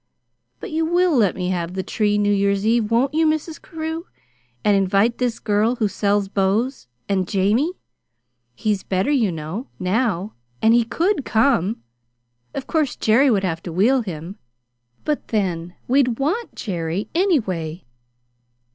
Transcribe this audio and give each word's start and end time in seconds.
But 0.59 0.71
you 0.71 0.83
will 0.83 1.15
let 1.15 1.35
me 1.35 1.49
have 1.49 1.75
the 1.75 1.83
tree 1.83 2.17
New 2.17 2.33
Year's 2.33 2.65
Eve, 2.65 2.89
won't 2.89 3.13
you, 3.13 3.27
Mrs. 3.27 3.61
Carew? 3.61 4.05
and 4.65 4.75
invite 4.75 5.19
this 5.19 5.37
girl 5.37 5.75
who 5.75 5.87
sells 5.87 6.27
bows, 6.27 6.87
and 7.07 7.27
Jamie? 7.27 7.73
He's 8.55 8.81
better, 8.81 9.11
you 9.11 9.31
know, 9.31 9.67
now, 9.77 10.33
and 10.59 10.73
he 10.73 10.85
COULD 10.85 11.23
come. 11.23 11.83
Of 12.55 12.65
course 12.65 12.95
Jerry 12.95 13.29
would 13.29 13.43
have 13.43 13.61
to 13.61 13.71
wheel 13.71 14.01
him 14.01 14.39
but 15.05 15.27
then, 15.27 15.75
we'd 15.87 16.17
want 16.17 16.55
Jerry, 16.55 17.07
anyway." 17.13 17.83